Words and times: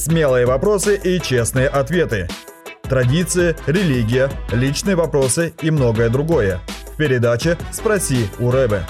Смелые 0.00 0.46
вопросы 0.46 0.96
и 0.96 1.20
честные 1.20 1.68
ответы. 1.68 2.26
Традиции, 2.84 3.54
религия, 3.66 4.30
личные 4.50 4.96
вопросы 4.96 5.52
и 5.60 5.70
многое 5.70 6.08
другое. 6.08 6.60
В 6.94 6.96
передаче 6.96 7.58
«Спроси 7.70 8.26
у 8.38 8.50
Рэбе». 8.50 8.80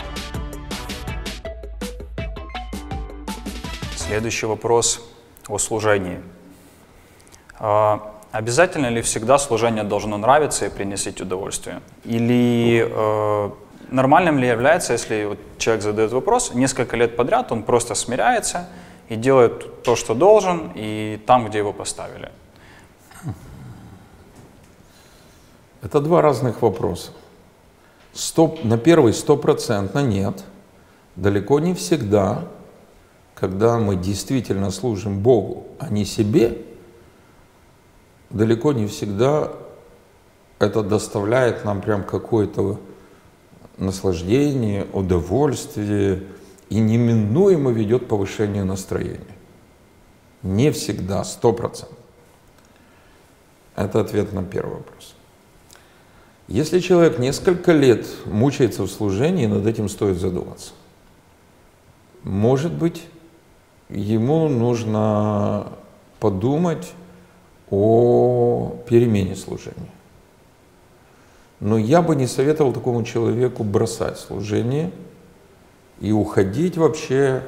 Следующий 3.96 4.46
вопрос 4.46 5.04
о 5.48 5.58
служении. 5.58 6.20
А, 7.58 8.14
обязательно 8.30 8.86
ли 8.86 9.02
всегда 9.02 9.38
служение 9.38 9.82
должно 9.82 10.16
нравиться 10.16 10.66
и 10.66 10.70
приносить 10.70 11.20
удовольствие? 11.20 11.80
Или 12.04 12.86
э, 12.88 13.50
нормальным 13.90 14.38
ли 14.38 14.46
является, 14.46 14.92
если 14.92 15.24
вот 15.24 15.38
человек 15.58 15.82
задает 15.82 16.12
вопрос, 16.12 16.54
несколько 16.54 16.96
лет 16.96 17.16
подряд 17.16 17.50
он 17.50 17.64
просто 17.64 17.96
смиряется 17.96 18.68
и 19.10 19.16
делает 19.16 19.82
то, 19.82 19.96
что 19.96 20.14
должен, 20.14 20.72
и 20.74 21.20
там, 21.26 21.48
где 21.48 21.58
его 21.58 21.72
поставили? 21.72 22.30
Это 25.82 26.00
два 26.00 26.22
разных 26.22 26.62
вопроса. 26.62 27.10
Стоп, 28.12 28.64
на 28.64 28.78
первый 28.78 29.12
стопроцентно 29.12 29.98
нет. 29.98 30.44
Далеко 31.16 31.58
не 31.58 31.74
всегда, 31.74 32.46
когда 33.34 33.78
мы 33.78 33.96
действительно 33.96 34.70
служим 34.70 35.20
Богу, 35.20 35.66
а 35.78 35.88
не 35.88 36.04
себе, 36.04 36.58
далеко 38.30 38.72
не 38.72 38.86
всегда 38.86 39.52
это 40.60 40.82
доставляет 40.82 41.64
нам 41.64 41.80
прям 41.80 42.04
какое-то 42.04 42.78
наслаждение, 43.76 44.86
удовольствие 44.92 46.24
и 46.70 46.78
неминуемо 46.78 47.72
ведет 47.72 48.04
к 48.04 48.08
повышению 48.08 48.64
настроения. 48.64 49.20
Не 50.42 50.70
всегда, 50.70 51.24
сто 51.24 51.52
процентов. 51.52 51.98
Это 53.76 54.00
ответ 54.00 54.32
на 54.32 54.42
первый 54.42 54.76
вопрос. 54.76 55.14
Если 56.48 56.80
человек 56.80 57.18
несколько 57.18 57.72
лет 57.72 58.06
мучается 58.24 58.84
в 58.84 58.88
служении, 58.88 59.46
над 59.46 59.66
этим 59.66 59.88
стоит 59.88 60.18
задуматься. 60.18 60.72
Может 62.22 62.72
быть, 62.72 63.04
ему 63.88 64.48
нужно 64.48 65.72
подумать 66.18 66.92
о 67.70 68.76
перемене 68.88 69.36
служения. 69.36 69.90
Но 71.60 71.78
я 71.78 72.02
бы 72.02 72.16
не 72.16 72.26
советовал 72.26 72.72
такому 72.72 73.04
человеку 73.04 73.64
бросать 73.64 74.18
служение 74.18 74.90
и 76.00 76.12
уходить 76.12 76.76
вообще, 76.76 77.42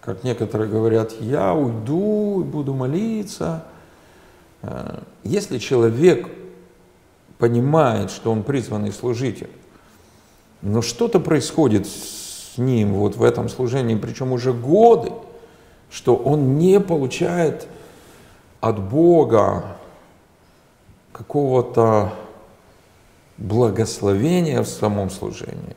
как 0.00 0.22
некоторые 0.22 0.70
говорят, 0.70 1.12
я 1.20 1.54
уйду 1.54 2.42
и 2.42 2.44
буду 2.44 2.74
молиться. 2.74 3.64
Э, 4.62 5.00
если 5.24 5.58
человек 5.58 6.28
понимает, 7.38 8.10
что 8.10 8.30
он 8.30 8.42
призванный 8.42 8.92
служитель, 8.92 9.50
но 10.60 10.82
что-то 10.82 11.20
происходит 11.20 11.86
с 11.86 12.58
ним 12.58 12.94
вот 12.94 13.16
в 13.16 13.22
этом 13.22 13.48
служении, 13.48 13.94
причем 13.94 14.32
уже 14.32 14.52
годы, 14.52 15.12
что 15.90 16.16
он 16.16 16.58
не 16.58 16.80
получает 16.80 17.66
от 18.60 18.80
Бога 18.80 19.76
какого-то 21.12 22.12
благословения 23.38 24.62
в 24.62 24.68
самом 24.68 25.10
служении. 25.10 25.76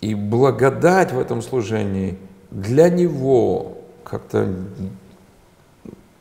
И 0.00 0.14
благодать 0.14 1.12
в 1.12 1.18
этом 1.18 1.42
служении 1.42 2.18
для 2.50 2.88
него 2.88 3.78
как-то 4.04 4.52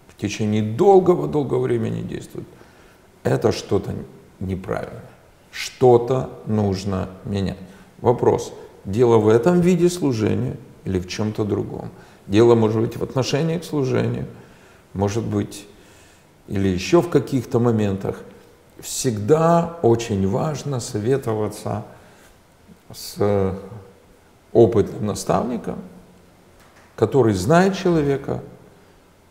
в 0.08 0.18
течение 0.18 0.64
долгого-долгого 0.64 1.62
времени 1.62 2.02
действует. 2.02 2.48
Это 3.24 3.52
что-то 3.52 3.94
неправильно. 4.40 5.02
Что-то 5.52 6.30
нужно 6.46 7.10
менять. 7.26 7.58
Вопрос, 8.00 8.54
дело 8.86 9.18
в 9.18 9.28
этом 9.28 9.62
виде 9.62 9.90
служения 9.90 10.58
или 10.84 11.00
в 11.00 11.08
чем-то 11.08 11.44
другом? 11.44 11.90
Дело 12.28 12.56
может 12.56 12.82
быть 12.82 12.98
в 12.98 13.04
отношении 13.04 13.58
к 13.58 13.64
служению, 13.64 14.26
может 14.94 15.24
быть 15.24 15.68
или 16.48 16.68
еще 16.68 17.02
в 17.02 17.10
каких-то 17.10 17.60
моментах– 17.60 18.22
всегда 18.80 19.78
очень 19.82 20.28
важно 20.28 20.80
советоваться 20.80 21.86
с 22.94 23.56
опытным 24.54 25.06
наставником, 25.06 25.82
который 26.96 27.34
знает 27.34 27.78
человека, 27.78 28.42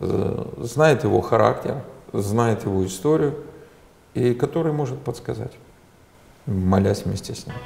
э, 0.01 0.47
знает 0.59 1.05
его 1.05 1.21
характер, 1.21 1.83
знает 2.13 2.65
его 2.65 2.87
историю 2.87 3.35
и 4.13 4.35
который 4.35 4.73
может 4.73 5.01
подсказать, 5.01 5.53
молясь 6.47 7.05
вместе 7.05 7.35
с 7.35 7.47
ним. 7.47 7.57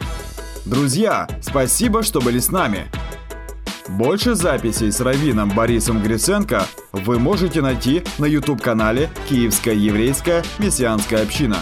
Друзья, 0.65 1.29
спасибо, 1.43 2.03
что 2.03 2.21
были 2.21 2.39
с 2.39 2.51
нами. 2.51 2.87
Больше 3.89 4.35
записей 4.35 4.93
с 4.93 5.01
Равином 5.01 5.51
Борисом 5.51 6.03
Гриценко 6.03 6.65
вы 6.93 7.19
можете 7.19 7.63
найти 7.63 8.05
на 8.19 8.27
YouTube-канале 8.27 9.09
«Киевская 9.29 9.75
еврейская 9.75 10.45
мессианская 10.59 11.23
община». 11.23 11.57